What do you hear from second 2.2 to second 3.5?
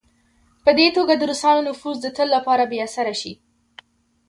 لپاره بې اثره شي.